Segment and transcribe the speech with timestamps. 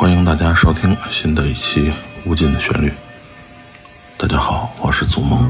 [0.00, 1.90] 欢迎大家收听新的一期
[2.24, 2.88] 《无尽的旋律》。
[4.16, 5.46] 大家好，我是祖梦，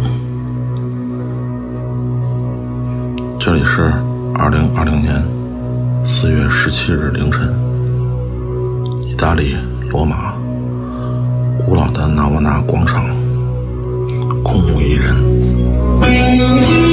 [3.38, 3.94] 这里是
[4.34, 5.24] 二零二零年
[6.04, 7.48] 四月十七日凌晨，
[9.05, 9.57] 意大利
[9.89, 10.34] 罗马
[11.64, 13.05] 古老的纳瓦纳广场，
[14.43, 16.89] 空无一人。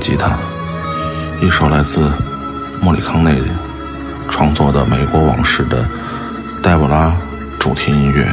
[0.00, 0.38] 吉他，
[1.42, 2.10] 一首来自
[2.80, 3.36] 莫里康内
[4.30, 5.86] 创作的《美国往事》的
[6.62, 7.14] 黛布拉
[7.58, 8.26] 主题音乐，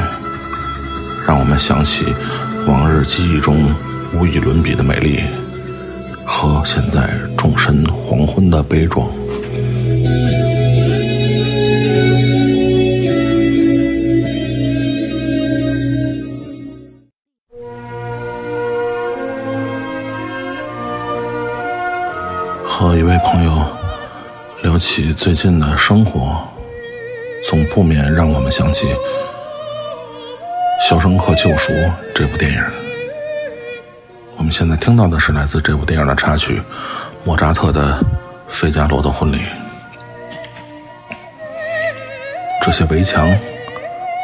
[1.27, 2.15] 让我们想起
[2.65, 3.69] 往日记忆中
[4.13, 5.21] 无与伦比的美丽，
[6.25, 9.05] 和现在众神黄昏的悲壮。
[22.69, 23.65] 和一位朋友
[24.61, 26.37] 聊起最近的生活，
[27.41, 28.85] 总不免让我们想起
[30.79, 31.71] 《肖申克救赎》
[32.13, 32.63] 这部电影。
[34.35, 36.61] 我们现在听到的是来自这部电影的插曲，
[37.23, 37.93] 莫扎特的
[38.49, 39.37] 《费加罗的婚礼》。
[42.61, 43.33] 这些围墙，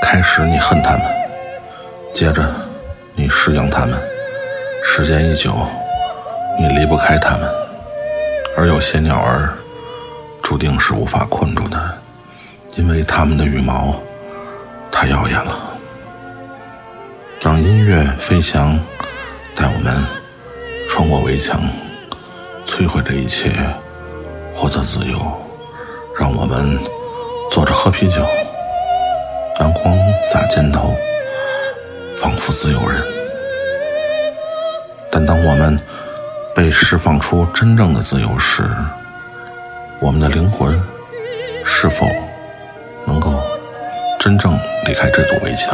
[0.02, 1.02] 开始你恨他们，
[2.14, 2.54] 接着
[3.16, 3.98] 你适应他们，
[4.84, 5.56] 时间一久，
[6.60, 7.63] 你离不开他们。
[8.56, 9.52] 而有些鸟儿
[10.42, 11.98] 注定是无法困住的，
[12.76, 14.00] 因为它们的羽毛
[14.92, 15.72] 太耀眼了。
[17.42, 18.80] 让音乐飞翔，
[19.56, 20.06] 带我们
[20.88, 21.62] 穿过围墙，
[22.66, 23.52] 摧毁这一切，
[24.54, 25.20] 获得自由。
[26.18, 26.78] 让我们
[27.50, 28.24] 坐着喝啤酒，
[29.60, 30.96] 阳光洒肩头，
[32.14, 33.04] 仿佛自由人。
[35.10, 35.78] 但当我们
[36.56, 38.64] 被释放出真正的自由时，
[40.00, 40.80] 我们的灵魂
[41.66, 42.08] 是否
[43.08, 43.42] 能够
[44.20, 44.54] 真正
[44.86, 45.74] 离开这堵围墙？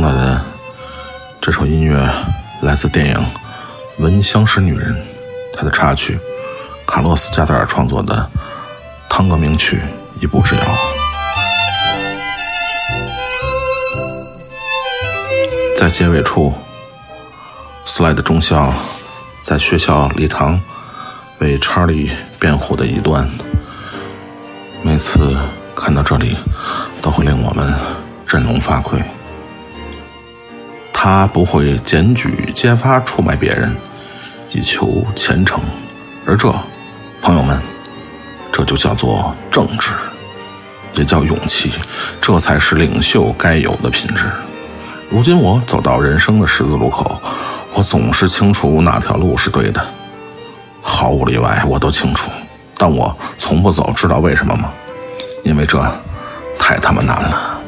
[0.00, 0.40] 听到的
[1.42, 2.10] 这首音乐
[2.62, 3.14] 来自电影
[3.98, 4.94] 《闻香识女人》，
[5.52, 6.18] 它的插曲
[6.86, 8.30] 卡洛斯·加德尔创作的
[9.10, 9.76] 汤戈名曲
[10.22, 10.62] 《一步之遥》。
[15.78, 16.54] 在结尾处，
[17.84, 18.72] 斯莱德中校
[19.42, 20.58] 在学校礼堂
[21.40, 23.28] 为查理辩护的一段，
[24.80, 25.36] 每次
[25.76, 26.38] 看到这里，
[27.02, 27.70] 都会令我们
[28.26, 29.02] 振聋发聩。
[31.02, 33.74] 他不会检举揭发出卖别人，
[34.50, 35.58] 以求前程，
[36.26, 36.54] 而这，
[37.22, 37.58] 朋友们，
[38.52, 39.92] 这就叫做正直，
[40.92, 41.72] 也叫勇气，
[42.20, 44.30] 这才是领袖该有的品质。
[45.08, 47.18] 如今我走到人生的十字路口，
[47.72, 49.82] 我总是清楚哪条路是对的，
[50.82, 52.30] 毫无例外，我都清楚。
[52.76, 54.70] 但我从不走，知道为什么吗？
[55.44, 55.82] 因为这
[56.58, 57.59] 太他妈难了。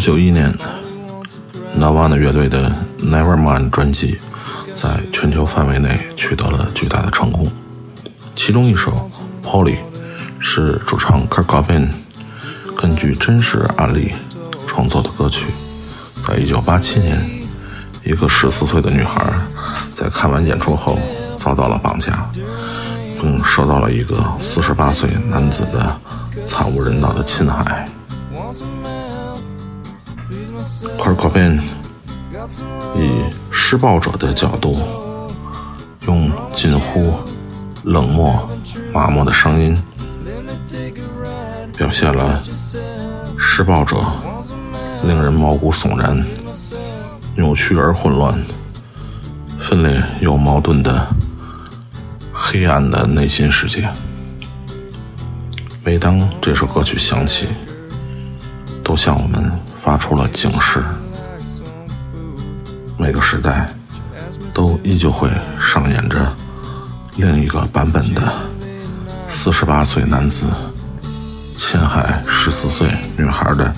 [0.00, 0.50] 九九一年
[1.78, 2.74] ，Nirvana 乐队的
[3.04, 4.18] 《Nevermind》专辑
[4.74, 7.52] 在全球范围内取得了巨大的成功。
[8.34, 9.10] 其中一首
[9.46, 9.76] 《Polly》
[10.38, 11.88] 是主唱 Kurt Cobain
[12.74, 14.14] 根据真实案例
[14.66, 15.44] 创作的歌曲。
[16.26, 17.22] 在一九八七年，
[18.02, 19.22] 一个十四岁的女孩
[19.94, 20.98] 在看完演出后
[21.36, 22.26] 遭到了绑架，
[23.20, 25.94] 并受到了一个四十八岁男子的
[26.46, 27.86] 惨无人道的侵害。
[30.98, 31.58] Kurt Cobain
[32.94, 34.78] 以施暴者的角度，
[36.06, 37.14] 用近乎
[37.82, 38.48] 冷漠、
[38.92, 39.82] 麻木的声音，
[41.76, 42.42] 表现了
[43.38, 43.96] 施暴者
[45.02, 46.22] 令人毛骨悚然、
[47.34, 48.38] 扭曲而混乱、
[49.58, 51.06] 分裂又矛盾的
[52.32, 53.88] 黑暗的内心世界。
[55.82, 57.48] 每当这首歌曲响起，
[58.84, 59.50] 都向我们。
[59.80, 60.82] 发出了警示。
[62.98, 63.68] 每个时代
[64.52, 66.36] 都依旧会上演着
[67.16, 68.30] 另一个版本的
[69.26, 70.46] 四十八岁男子
[71.56, 73.74] 侵害十四岁女孩的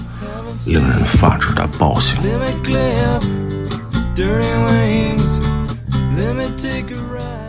[0.67, 2.21] 令人发指的暴行。
[2.23, 3.25] Let me clean up
[4.15, 5.41] dirty wings
[6.17, 7.42] let me take a ride.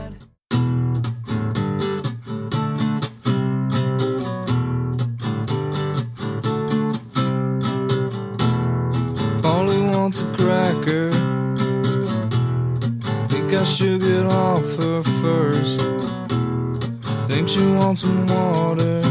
[10.04, 11.12] Wants a cracker.
[13.30, 15.80] Think I should get off her first.
[17.30, 19.02] Think she wants some water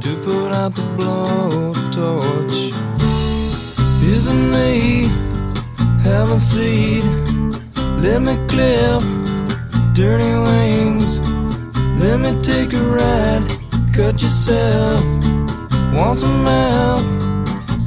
[0.00, 2.58] to put out the blowtorch.
[4.02, 5.08] Isn't me
[6.02, 7.04] have a seed?
[8.04, 9.02] Let me clip
[9.92, 11.20] dirty wings.
[12.02, 13.44] Let me take a ride.
[13.92, 15.04] Cut yourself.
[15.92, 17.19] Want some help?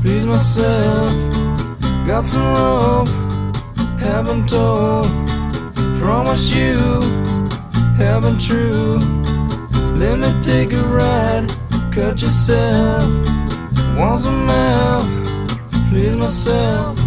[0.03, 1.15] Please myself.
[2.05, 3.07] Got some rope,
[3.99, 5.07] haven't told.
[5.97, 6.75] Promise you,
[7.95, 8.99] haven't true.
[9.95, 11.47] Let me take a ride,
[11.93, 13.09] cut yourself.
[13.97, 15.07] Want some help,
[15.89, 17.02] please myself.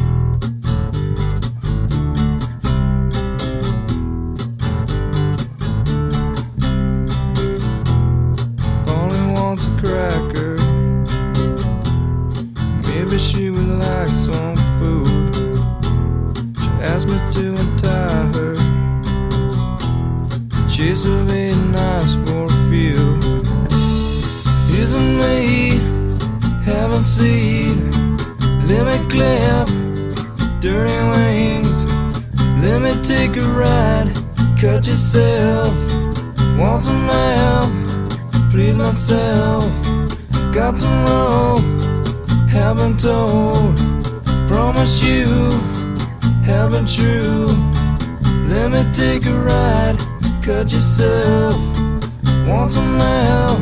[21.66, 23.18] Surveyed nice for a few.
[24.80, 25.78] Isn't me
[26.64, 27.90] haven't seen.
[28.66, 29.68] Let me clip
[30.60, 31.84] dirty wings.
[32.62, 34.12] Let me take a ride.
[34.60, 35.74] Cut yourself.
[36.58, 37.70] Want some help?
[38.50, 39.70] Please myself.
[40.52, 41.64] Got some rope.
[42.48, 43.76] Haven't told.
[44.48, 45.26] Promise you.
[46.44, 47.48] Haven't true.
[48.48, 50.16] Let me take a ride.
[50.46, 51.56] Cut yourself.
[52.46, 53.58] Want some help?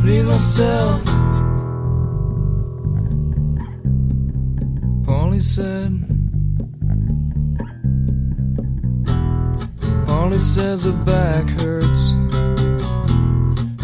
[0.00, 1.04] Please myself.
[5.04, 5.92] Polly said.
[10.06, 12.14] Polly says her back hurts.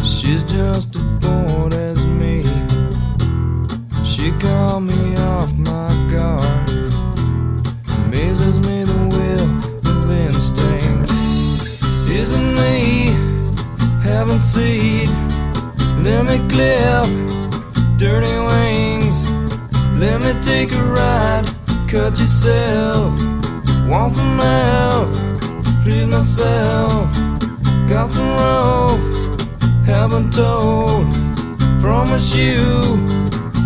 [0.03, 2.41] She's just as bored as me.
[4.03, 6.84] She called me off my guard.
[12.25, 13.13] Isn't me
[14.01, 15.09] having seed?
[15.99, 17.05] Let me clip
[17.99, 19.27] dirty wings.
[19.99, 21.45] Let me take a ride.
[21.87, 23.13] Cut yourself.
[23.87, 25.09] Want some help?
[25.83, 27.13] Please myself.
[27.87, 29.05] Got some rope.
[29.85, 31.05] Haven't told.
[31.79, 32.95] Promise you.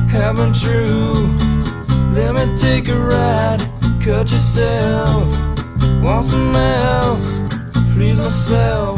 [0.10, 1.34] Haven't true.
[2.12, 3.62] Let me take a ride.
[4.04, 5.25] Cut yourself.
[6.04, 7.38] Want some help?
[8.00, 8.96] Please myself.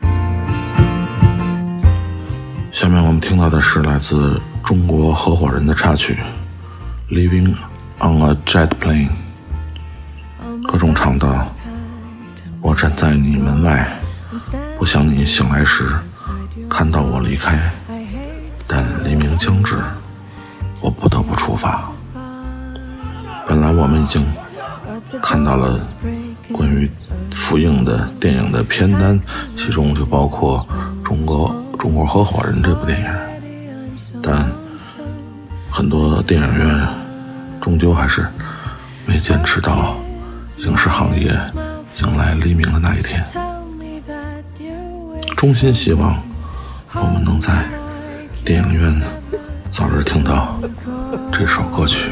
[2.72, 6.16] 下面我们听到的是来自中国合伙人的插曲
[7.14, 7.54] 《Living
[7.98, 9.08] on a Jet Plane》，
[10.66, 11.54] 各种唱道
[12.62, 13.86] ：“我站在你门外，
[14.78, 15.84] 不想你醒来时
[16.70, 17.70] 看到我离开，
[18.66, 19.76] 但黎明将至，
[20.80, 21.92] 我不得不出发。”
[23.46, 24.26] 本来我们已经
[25.22, 25.80] 看到了
[26.52, 26.90] 关于
[27.30, 29.18] 复映的电影的片单，
[29.54, 30.66] 其中就包括
[31.02, 31.54] 中国。
[31.82, 33.06] 《中国合伙人》这部电影，
[34.22, 34.46] 但
[35.70, 36.88] 很多电影院
[37.58, 38.28] 终究还是
[39.06, 39.96] 没坚持到
[40.58, 41.32] 影视行业
[42.02, 43.24] 迎来黎明的那一天。
[45.38, 46.22] 衷心希望
[46.92, 47.64] 我们能在
[48.44, 49.00] 电影院
[49.70, 50.60] 早日听到
[51.32, 52.10] 这首歌曲。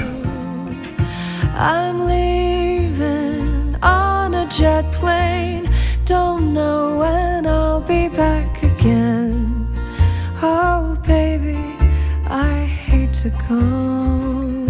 [13.22, 14.68] To come.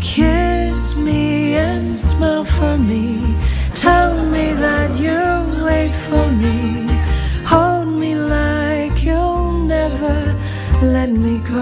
[0.00, 3.36] Kiss me and smile for me.
[3.74, 6.86] Tell me that you'll wait for me.
[7.44, 10.16] Hold me like you'll never
[10.82, 11.55] let me go.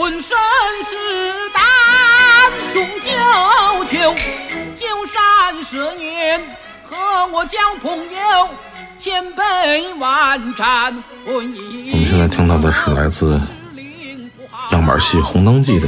[0.00, 0.30] 浑身
[0.82, 0.96] 是
[1.52, 1.62] 胆
[2.72, 4.16] 雄赳赳。
[4.74, 6.40] 九山十年
[6.82, 6.96] 和
[7.30, 8.48] 我交朋友，
[8.96, 10.96] 千杯万盏。
[11.26, 13.38] 我们现在听到的是来自
[14.72, 15.86] 样板戏《红灯记》的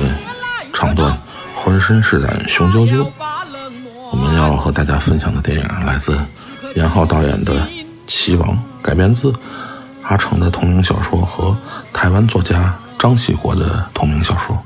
[0.75, 1.19] 唱段，
[1.57, 3.11] 浑身是胆雄赳赳。
[4.11, 6.15] 我们要和大家分享的电影来自
[6.75, 7.55] 严浩导演的
[8.07, 8.51] 《棋王》，
[8.83, 9.33] 改编自
[10.03, 11.57] 阿城的同名小说和
[11.95, 14.57] 台湾作家张喜国的同名小说。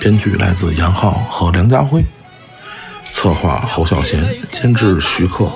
[0.00, 2.04] 编剧来自严浩和梁家辉，
[3.12, 5.48] 策划侯孝贤，监制徐克，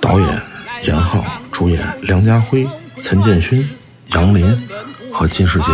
[0.00, 0.42] 导演
[0.82, 2.66] 严浩，主演梁家辉、
[3.00, 3.64] 陈建勋、
[4.08, 4.68] 杨林
[5.12, 5.70] 和金世杰。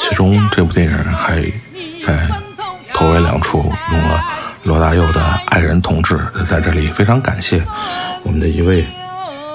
[0.00, 1.40] 其中这部电影还
[2.04, 2.28] 在
[2.92, 4.24] 头尾两处用了
[4.66, 7.64] 罗大佑的《爱人同志》，在这里非常感谢
[8.24, 8.84] 我们的一位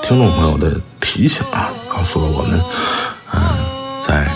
[0.01, 2.57] 听众朋友的提醒啊，告诉了我们，
[3.33, 3.41] 嗯，
[4.01, 4.33] 在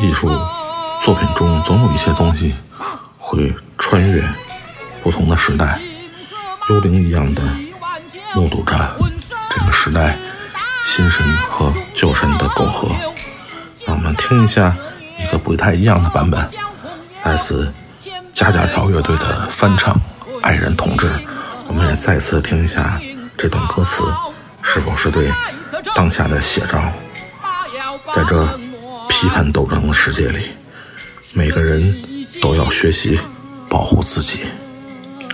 [0.00, 0.28] 艺术
[1.00, 2.52] 作品中总有一些东西
[3.16, 4.20] 会穿越
[5.04, 5.78] 不同的时代，
[6.68, 7.40] 幽灵一样的
[8.34, 8.74] 目睹着
[9.50, 10.18] 这个时代
[10.84, 12.88] 新神和旧神的苟合。
[13.86, 14.76] 让我们听一下
[15.20, 16.44] 一个不太一样的版本，
[17.22, 17.72] 来自
[18.32, 19.94] 加加条乐队的翻唱
[20.42, 21.08] 爱人同志。
[21.68, 23.00] 我们也再次听一下
[23.36, 24.04] 这段歌词
[24.60, 25.30] 是否是对
[25.94, 26.92] 当下的写照
[28.12, 28.46] 在这
[29.08, 30.50] 批判斗争的世界里
[31.32, 31.94] 每个人
[32.42, 33.18] 都要学习
[33.70, 34.40] 保护自己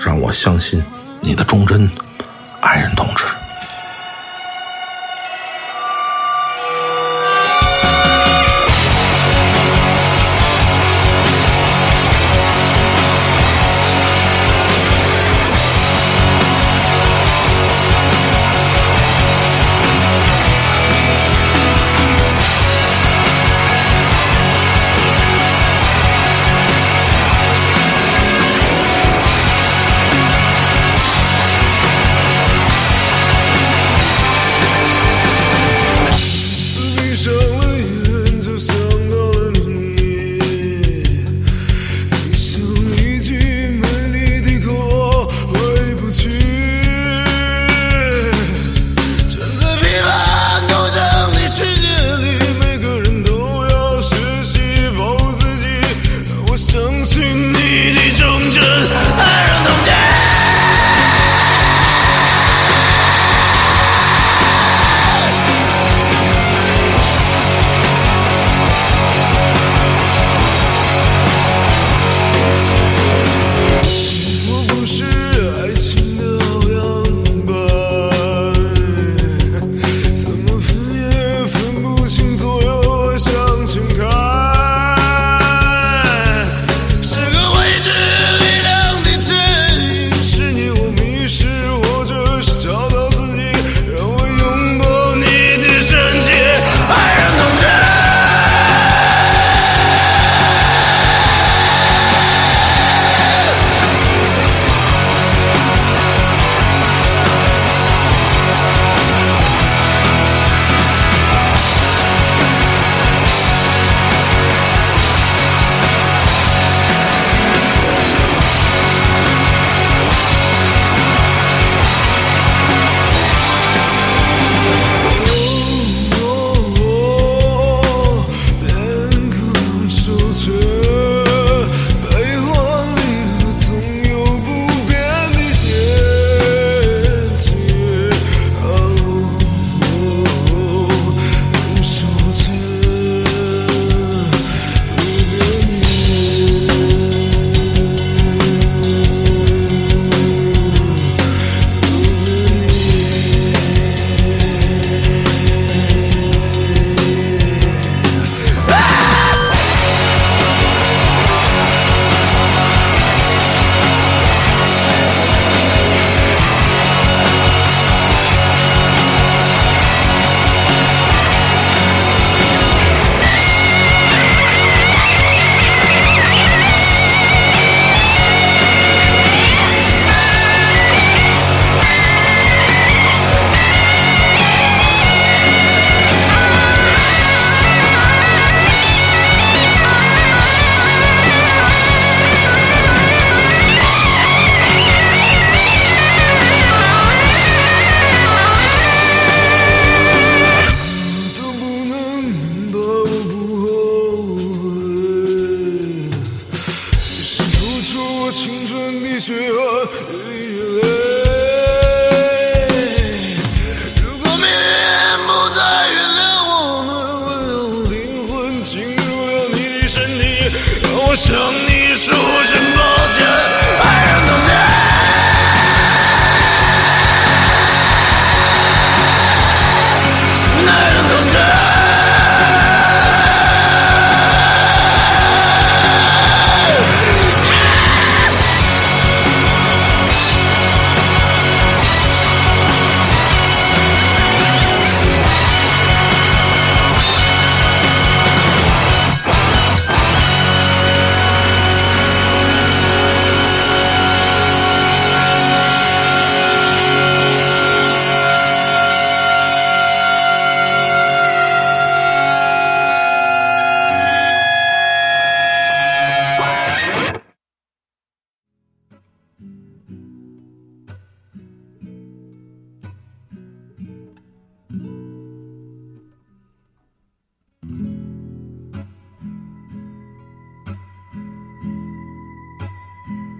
[0.01, 0.83] 让我相信
[1.21, 1.91] 你的忠贞
[2.61, 3.25] 爱人同志。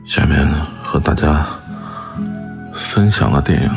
[0.09, 0.49] 下面
[0.83, 1.47] 和大家
[2.73, 3.71] 分享的电影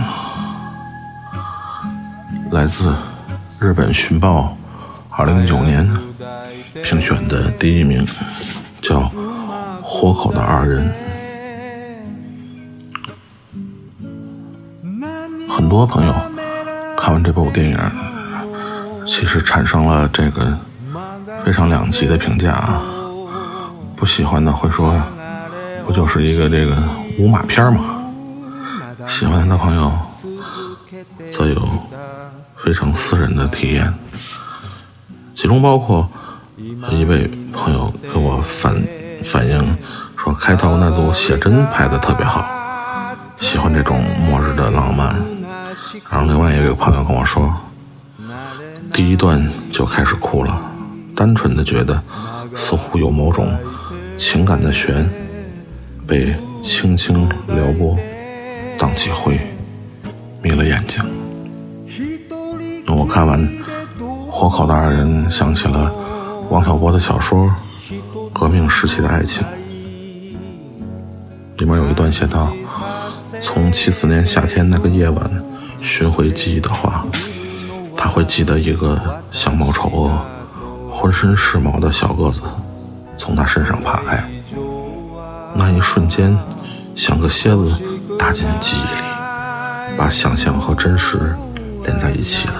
[2.52, 2.96] 来自
[3.60, 4.56] 日本寻报
[5.10, 5.86] 二零一九年
[6.82, 8.08] 评选的第一名
[8.82, 9.12] 叫
[9.84, 10.90] 活口的二人。
[15.50, 16.16] 很多朋友
[16.96, 17.78] 看完这部电影
[19.06, 20.58] 其实产生了这个
[21.44, 22.82] 非常两极的评价啊
[23.98, 25.04] 不喜欢的会说
[25.92, 26.74] 不就是一个这个
[27.20, 28.02] 无马片吗？
[29.10, 29.92] 喜欢的朋友
[31.30, 31.68] 则有
[32.56, 33.94] 非常私人的体验，
[35.36, 36.10] 其中包括
[36.90, 38.82] 一位朋友给我反
[39.22, 39.76] 反映
[40.16, 42.46] 说，开头那组写真拍的特别好，
[43.38, 45.22] 喜欢这种末日的浪漫。
[46.10, 47.54] 然后另外一个朋友跟我说，
[48.94, 50.58] 第一段就开始哭了，
[51.14, 52.02] 单纯的觉得
[52.56, 53.54] 似乎有某种。
[54.18, 55.10] 情感的悬
[56.12, 57.98] 被轻轻撩拨，
[58.78, 59.40] 荡起灰，
[60.42, 61.02] 迷了眼睛。
[62.86, 63.40] 我看完
[64.30, 65.90] 《火烤的二人》，想起了
[66.50, 67.50] 王小波的小说
[68.34, 69.42] 《革命时期的爱情》，
[71.60, 72.52] 里面有一段写道
[73.42, 75.44] ：“从七四年夏天那个夜晚
[75.80, 77.06] 寻回记忆的话，
[77.96, 80.12] 他会记得一个相貌丑恶、
[80.90, 82.42] 浑身是毛的小个子。”
[83.18, 84.22] 从他身上爬开，
[85.54, 86.38] 那一瞬间，
[86.96, 87.72] 像个蝎子
[88.18, 91.36] 打进记忆里，把想象和真实
[91.84, 92.54] 连在一起了。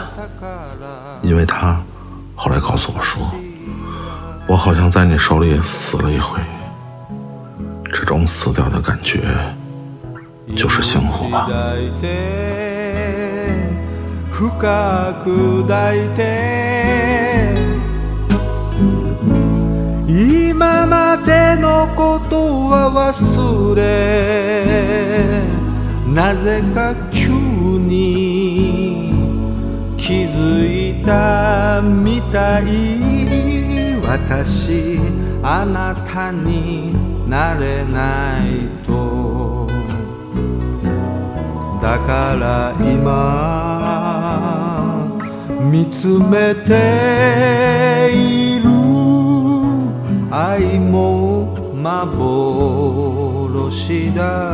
[1.22, 1.82] 因为他
[2.36, 3.32] 后来告诉我说，
[4.48, 6.40] 我好像在你手里死了一回，
[7.94, 9.20] 这种死掉的感觉
[10.56, 11.48] 就是幸福吧。
[20.14, 25.42] 今までのことは忘れ
[26.06, 29.14] なぜか急に
[29.96, 35.00] 気づいたみたい私
[35.42, 36.94] あなたに
[37.30, 39.66] なれないと。
[41.82, 43.02] だから今
[45.72, 48.31] 見つめてい
[50.52, 52.14] 愛も幻
[54.14, 54.54] だ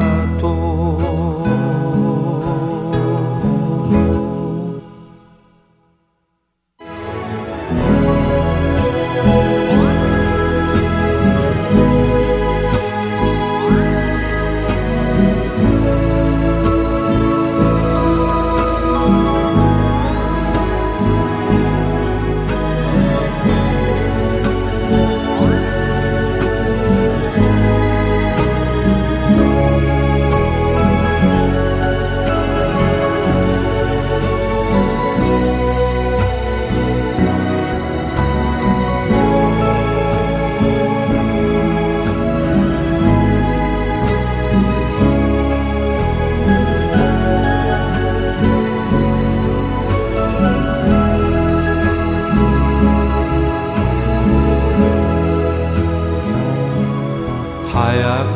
[57.77, 57.85] 早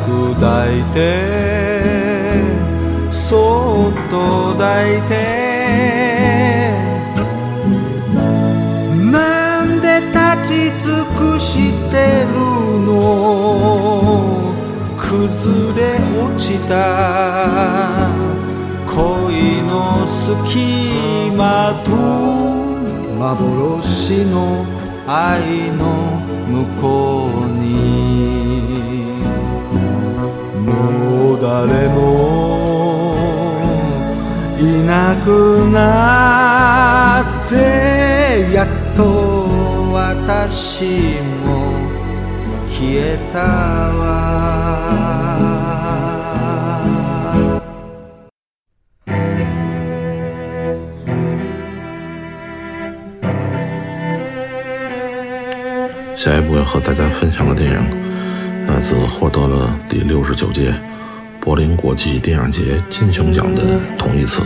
[0.06, 0.98] く抱いて
[3.10, 4.14] そっと
[4.52, 4.62] 抱
[4.98, 5.12] いて。
[9.10, 10.50] なんで立ち
[10.80, 11.50] 尽くし
[11.90, 11.94] て
[12.32, 12.38] る
[12.86, 12.90] の？
[14.96, 15.10] 崩
[15.74, 16.72] れ落ちた。
[18.86, 18.96] 恋
[19.62, 19.72] の
[20.06, 21.42] 隙間
[21.84, 21.90] と
[23.18, 24.64] 幻の
[25.08, 25.82] 愛の
[26.48, 26.86] 向こ
[27.26, 28.41] うに。
[30.72, 32.00] もう誰も
[34.58, 39.02] いなくなってやっと
[39.92, 41.72] 私も
[42.68, 43.38] 消えた
[43.98, 44.02] わ。
[56.14, 58.01] 下一部要和大家分享的电影，
[58.82, 60.74] 来自获得了第六十九届
[61.40, 63.62] 柏林国际电影节金熊奖的
[63.96, 64.42] 同义词。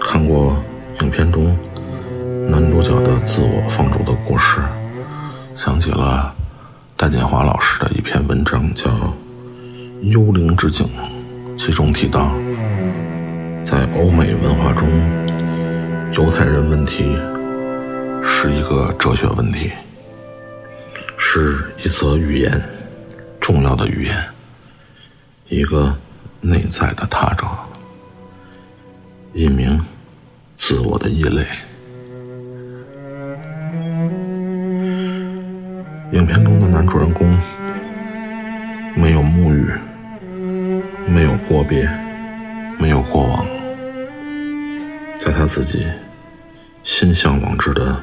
[0.00, 0.62] 看过
[1.00, 1.58] 影片中
[2.48, 4.60] 男主角的自我放逐的故事，
[5.56, 6.32] 想起了
[6.96, 8.88] 戴锦华老师的一篇文章，叫
[10.02, 10.86] 《幽灵之境》，
[11.56, 12.30] 其中提到，
[13.64, 14.88] 在欧美文化中，
[16.12, 17.18] 犹太人问题。
[18.22, 19.72] 是一个哲学问题，
[21.30, 22.50] 是一则语言，
[23.38, 24.16] 重要的语言，
[25.48, 25.94] 一个
[26.40, 27.46] 内在的他者，
[29.34, 29.78] 一名
[30.56, 31.44] 自我的异类。
[36.12, 37.38] 影片中的男主人公
[38.96, 39.70] 没有沐浴，
[41.06, 41.86] 没有过别，
[42.78, 43.46] 没有过往，
[45.18, 45.86] 在他自己
[46.82, 48.02] 心向往之的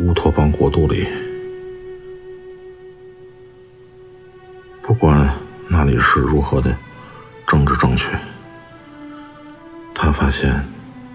[0.00, 1.08] 乌托邦国度里，
[4.82, 5.32] 不管
[5.68, 6.76] 那里是如何的
[7.46, 8.08] 政治正确，
[9.94, 10.62] 他发现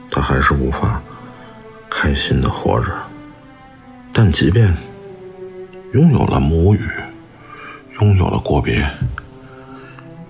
[0.09, 1.01] 他还是无法
[1.89, 2.91] 开心的活着。
[4.13, 4.75] 但即便
[5.93, 6.87] 拥有了母语，
[7.99, 8.89] 拥有了国别，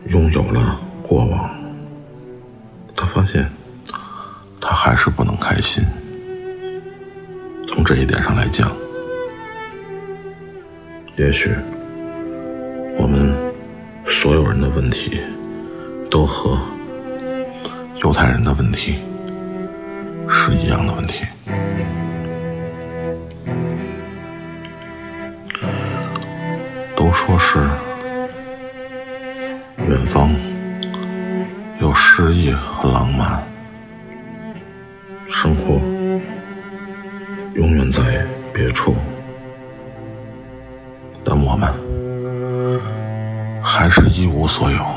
[0.08, 1.50] 拥有了过往，
[2.96, 3.50] 他发现
[4.60, 5.86] 他还是不能开心。
[7.68, 8.70] 从这一点上来讲，
[11.16, 11.56] 也许
[14.28, 15.22] 所有人的问题
[16.12, 16.60] 都和
[18.04, 19.00] 犹太人的问题
[20.28, 21.26] 是一样的问题。
[26.94, 27.60] 都说是
[29.88, 30.30] 远方
[31.80, 33.42] 有诗意和浪漫，
[35.30, 35.76] 生活
[37.54, 38.94] 永远在别处，
[43.88, 44.97] 还是一无所有。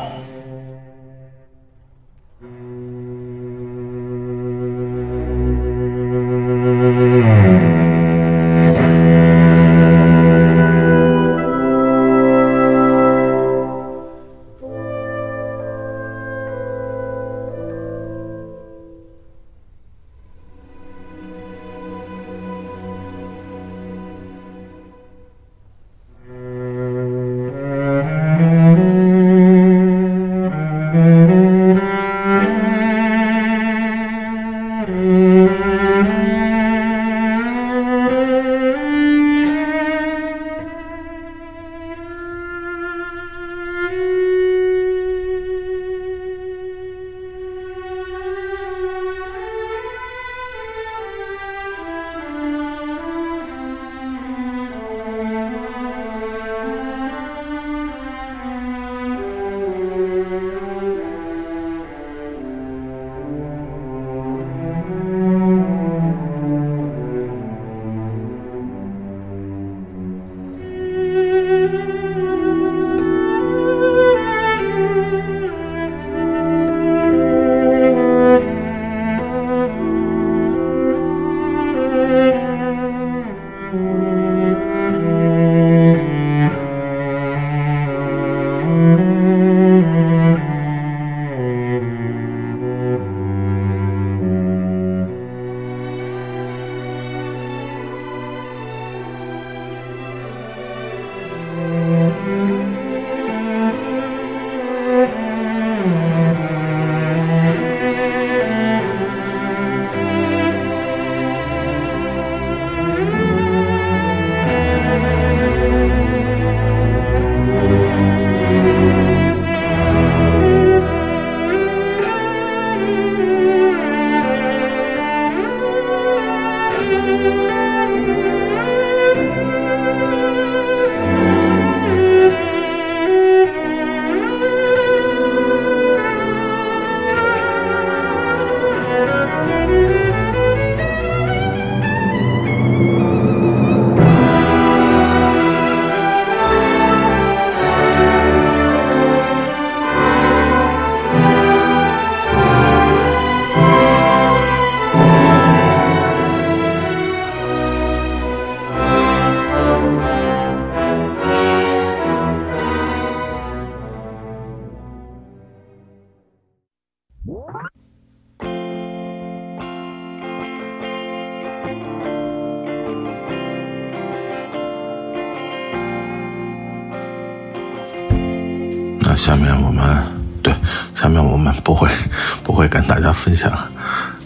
[183.23, 183.53] 分享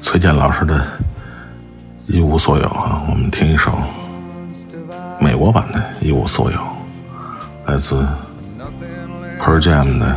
[0.00, 0.78] 崔健老师的
[2.07, 3.76] 《一无所有》啊，我们听一首
[5.18, 6.59] 美国版的《一无所有》，
[7.66, 8.07] 来自
[9.40, 10.16] p e r Jam 的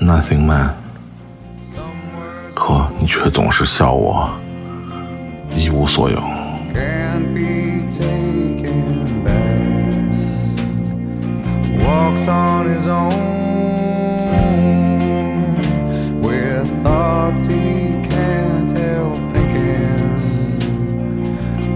[0.02, 0.68] 《Nothing Man》。
[2.54, 4.30] 可你却总是笑我
[5.54, 6.18] 一无所有。
[11.84, 13.43] Walks on his own.
[17.34, 20.18] thoughts he can't help thinking.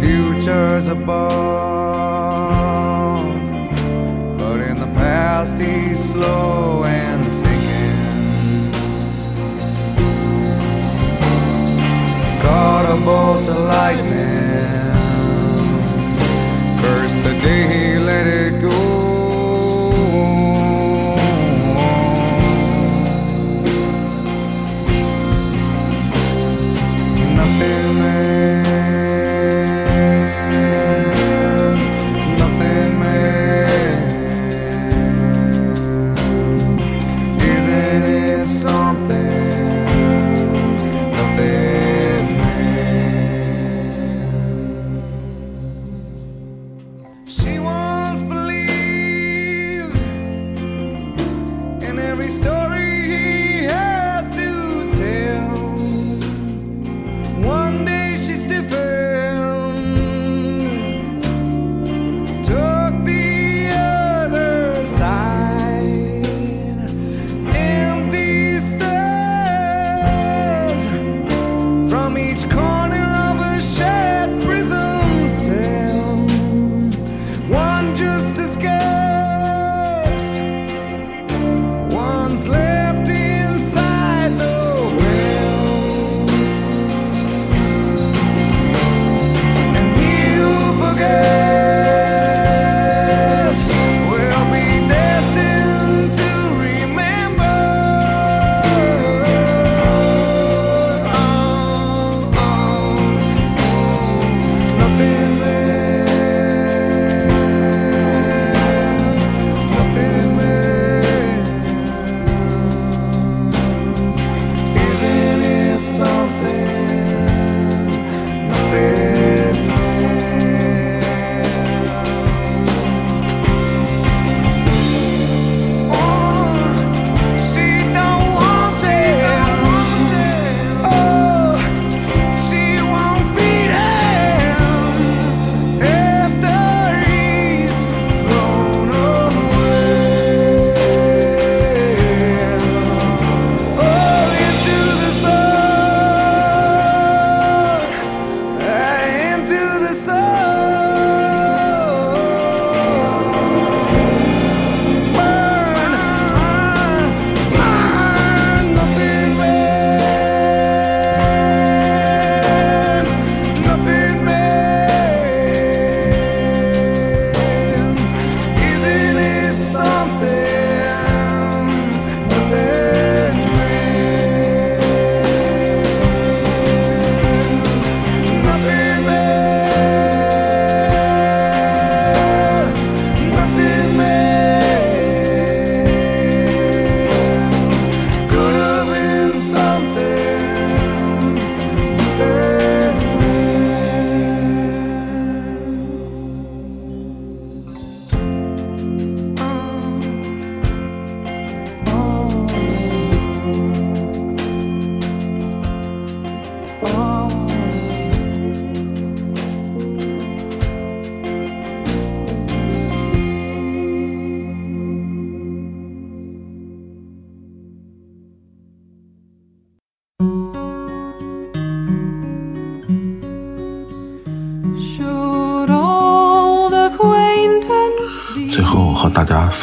[0.01, 1.29] Futures above,
[4.39, 8.71] but in the past he's slow and sinking.
[12.43, 14.18] Caught a bolt of lightning.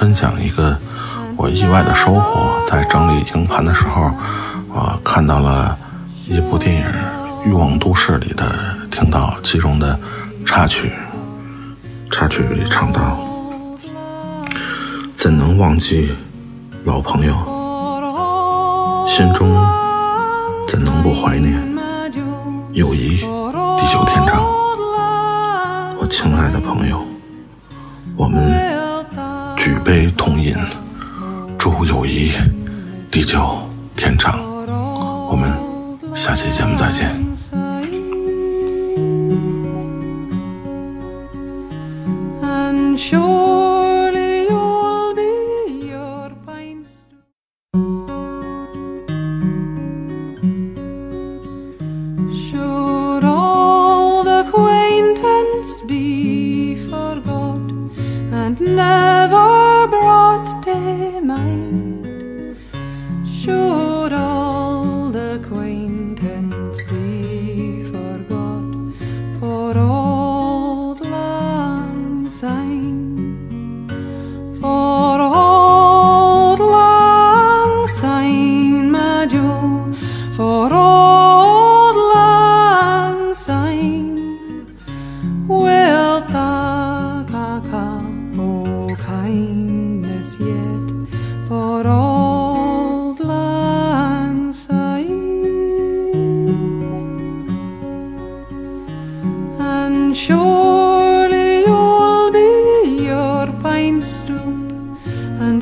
[0.06, 0.78] 分享一个
[1.36, 4.12] 我意外的收获，在整理硬盘的时候，
[4.70, 5.76] 我看到了
[6.28, 6.84] 一部电影
[7.44, 8.46] 《欲望都市》里的，
[8.92, 10.00] 听到其中的
[10.46, 10.92] 插曲，
[12.12, 13.18] 插曲里唱到
[15.18, 16.14] ：“怎能忘记
[16.84, 17.34] 老朋友？
[19.08, 19.50] 心中
[20.68, 21.60] 怎能不怀念？
[22.74, 24.46] 友谊地久天长。
[26.00, 27.04] 我亲爱的朋友，
[28.16, 28.75] 我们
[29.66, 30.56] 举杯同饮，
[31.58, 32.32] 祝友谊
[33.10, 34.40] 地久天长。
[35.28, 35.52] 我们
[36.16, 37.25] 下期节目再见。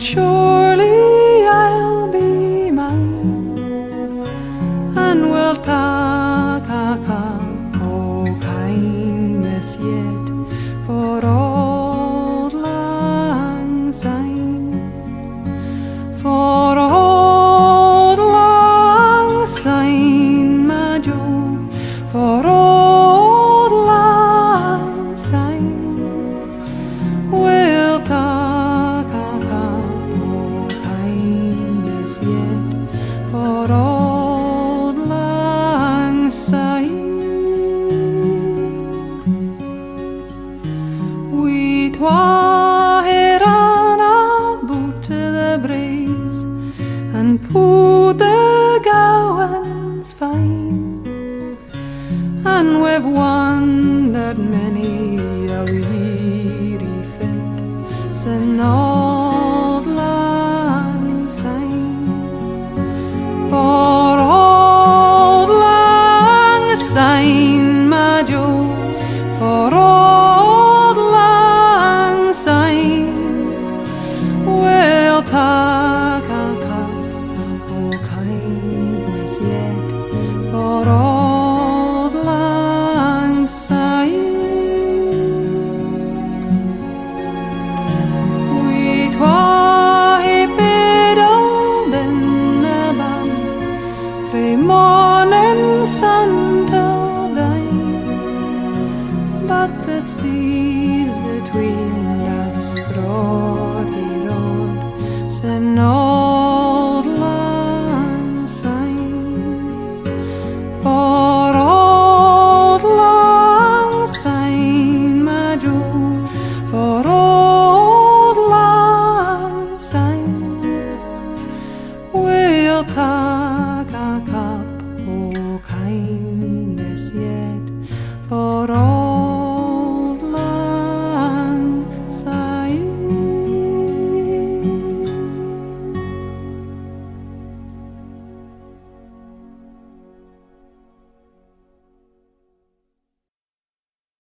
[0.03, 0.62] sure